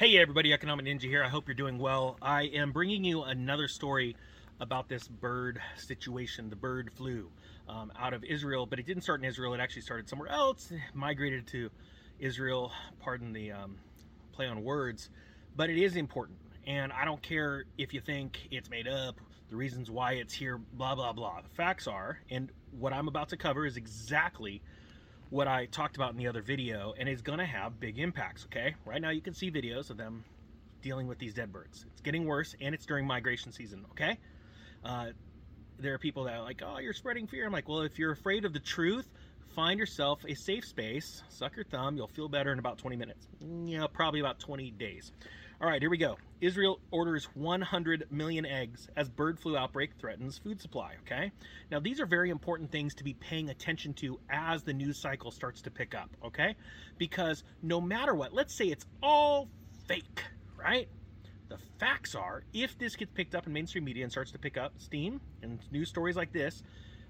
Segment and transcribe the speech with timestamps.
[0.00, 1.22] Hey everybody, Economic Ninja here.
[1.22, 2.16] I hope you're doing well.
[2.22, 4.16] I am bringing you another story
[4.58, 7.28] about this bird situation, the bird flu
[7.68, 9.52] um, out of Israel, but it didn't start in Israel.
[9.52, 11.68] It actually started somewhere else, migrated to
[12.18, 13.76] Israel, pardon the um,
[14.32, 15.10] play on words,
[15.54, 16.38] but it is important.
[16.66, 19.20] And I don't care if you think it's made up,
[19.50, 21.42] the reasons why it's here, blah, blah, blah.
[21.42, 24.62] The facts are, and what I'm about to cover is exactly
[25.30, 28.74] what I talked about in the other video, and it's gonna have big impacts, okay?
[28.84, 30.24] Right now you can see videos of them
[30.82, 31.84] dealing with these dead birds.
[31.92, 34.18] It's getting worse, and it's during migration season, okay?
[34.84, 35.10] Uh,
[35.78, 37.46] there are people that are like, oh, you're spreading fear.
[37.46, 39.08] I'm like, well, if you're afraid of the truth,
[39.54, 43.26] find yourself a safe space, suck your thumb, you'll feel better in about 20 minutes.
[43.40, 45.12] Yeah, probably about 20 days.
[45.62, 46.16] All right, here we go.
[46.40, 51.32] Israel orders 100 million eggs as bird flu outbreak threatens food supply, okay?
[51.70, 55.30] Now, these are very important things to be paying attention to as the news cycle
[55.30, 56.56] starts to pick up, okay?
[56.96, 59.50] Because no matter what, let's say it's all
[59.86, 60.24] fake,
[60.56, 60.88] right?
[61.50, 64.56] The facts are, if this gets picked up in mainstream media and starts to pick
[64.56, 66.62] up steam and news stories like this,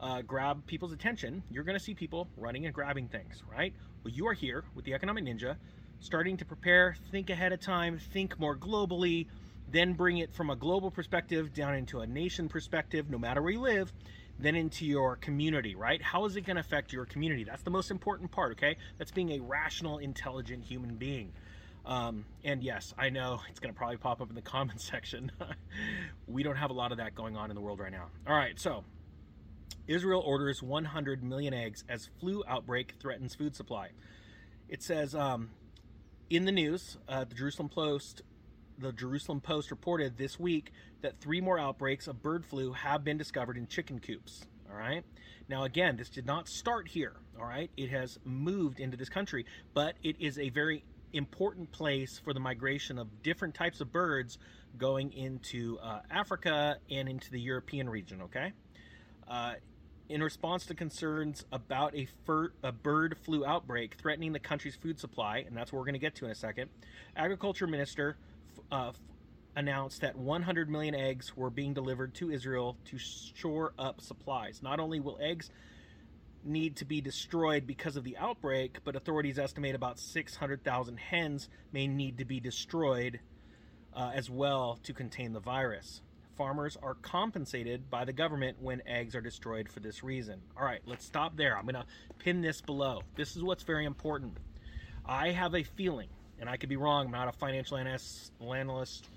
[0.00, 3.72] uh, grab people's attention, you're to see people running and grabbing things, right?
[4.04, 5.56] Well, you are here with the Economic Ninja
[6.04, 9.26] starting to prepare, think ahead of time, think more globally,
[9.70, 13.52] then bring it from a global perspective down into a nation perspective, no matter where
[13.52, 13.90] you live,
[14.38, 16.02] then into your community, right?
[16.02, 17.44] How is it going to affect your community?
[17.44, 18.76] That's the most important part, okay?
[18.98, 21.32] That's being a rational, intelligent human being.
[21.86, 25.32] Um, and yes, I know it's going to probably pop up in the comments section.
[26.26, 28.08] we don't have a lot of that going on in the world right now.
[28.26, 28.84] All right, so
[29.86, 33.88] Israel orders 100 million eggs as flu outbreak threatens food supply.
[34.68, 35.50] It says um,
[36.36, 38.22] in the news, uh, the Jerusalem Post,
[38.78, 43.18] the Jerusalem Post reported this week that three more outbreaks of bird flu have been
[43.18, 44.46] discovered in chicken coops.
[44.70, 45.04] All right.
[45.48, 47.14] Now, again, this did not start here.
[47.38, 47.70] All right.
[47.76, 52.40] It has moved into this country, but it is a very important place for the
[52.40, 54.38] migration of different types of birds
[54.76, 58.22] going into uh, Africa and into the European region.
[58.22, 58.52] Okay.
[59.28, 59.54] Uh,
[60.08, 62.06] in response to concerns about a,
[62.62, 66.00] a, bird flu outbreak threatening the country's food supply, and that's what we're going to
[66.00, 66.68] get to in a second,
[67.16, 68.16] Agriculture Minister
[68.70, 68.92] uh,
[69.56, 74.60] announced that 100 million eggs were being delivered to Israel to shore up supplies.
[74.62, 75.50] Not only will eggs
[76.44, 81.86] need to be destroyed because of the outbreak, but authorities estimate about 600,000 hens may
[81.86, 83.20] need to be destroyed
[83.94, 86.02] uh, as well to contain the virus
[86.36, 90.40] farmers are compensated by the government when eggs are destroyed for this reason.
[90.56, 91.56] All right, let's stop there.
[91.56, 91.86] I'm going to
[92.18, 93.02] pin this below.
[93.16, 94.36] This is what's very important.
[95.06, 96.08] I have a feeling,
[96.40, 99.08] and I could be wrong, I'm not a financial analyst,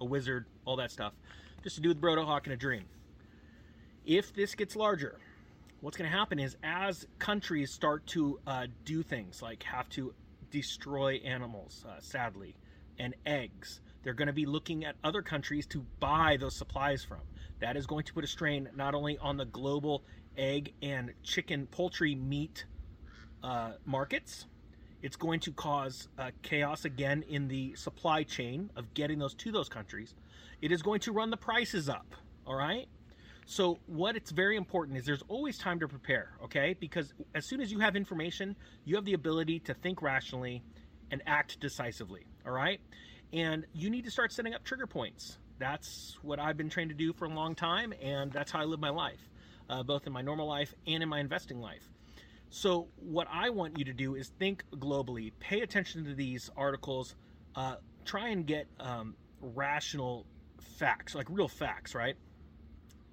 [0.00, 1.12] a wizard, all that stuff.
[1.62, 2.84] Just to do with Brodo Hawk and a dream.
[4.04, 5.18] If this gets larger,
[5.80, 10.12] what's going to happen is as countries start to uh, do things like have to
[10.50, 12.54] destroy animals, uh, sadly,
[12.98, 17.20] and eggs, they're going to be looking at other countries to buy those supplies from.
[17.60, 20.04] That is going to put a strain not only on the global
[20.36, 22.66] egg and chicken, poultry, meat
[23.42, 24.46] uh, markets,
[25.02, 29.52] it's going to cause uh, chaos again in the supply chain of getting those to
[29.52, 30.14] those countries.
[30.62, 32.14] It is going to run the prices up,
[32.46, 32.86] all right?
[33.46, 36.74] So, what it's very important is there's always time to prepare, okay?
[36.80, 38.56] Because as soon as you have information,
[38.86, 40.62] you have the ability to think rationally
[41.10, 42.80] and act decisively, all right?
[43.32, 45.38] And you need to start setting up trigger points.
[45.58, 48.64] That's what I've been trained to do for a long time, and that's how I
[48.64, 49.30] live my life,
[49.68, 51.88] uh, both in my normal life and in my investing life.
[52.50, 57.16] So, what I want you to do is think globally, pay attention to these articles,
[57.56, 60.26] uh, try and get um, rational
[60.76, 62.16] facts, like real facts, right?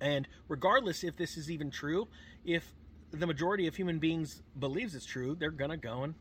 [0.00, 2.08] And regardless if this is even true,
[2.44, 2.72] if
[3.10, 6.14] the majority of human beings believes it's true, they're gonna go and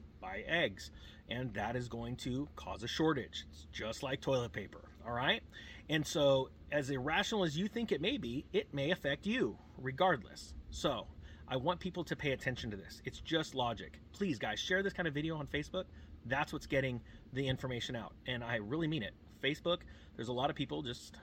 [0.48, 0.92] eggs
[1.30, 3.46] and that is going to cause a shortage.
[3.52, 5.42] It's just like toilet paper, all right?
[5.90, 10.54] And so, as irrational as you think it may be, it may affect you regardless.
[10.70, 11.08] So,
[11.48, 13.02] I want people to pay attention to this.
[13.06, 14.00] It's just logic.
[14.14, 15.86] Please, guys, share this kind of video on Facebook.
[16.26, 17.02] That's what's getting
[17.34, 18.14] the information out.
[18.26, 19.14] And I really mean it.
[19.44, 19.80] Facebook,
[20.16, 21.18] there's a lot of people just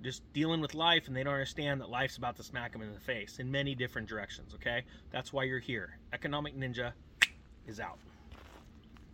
[0.00, 2.94] just dealing with life and they don't understand that life's about to smack them in
[2.94, 4.84] the face in many different directions, okay?
[5.10, 5.98] That's why you're here.
[6.12, 6.92] Economic Ninja
[7.68, 8.07] is out.